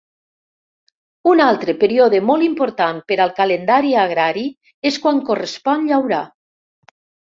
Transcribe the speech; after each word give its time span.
Un 1.31 1.41
altre 1.47 1.75
període 1.83 2.21
molt 2.31 2.47
important 2.47 3.01
per 3.11 3.17
al 3.27 3.35
calendari 3.43 3.93
agrari 4.07 4.47
és 4.91 4.99
quan 5.05 5.23
correspon 5.29 5.87
llaurar. 5.93 6.27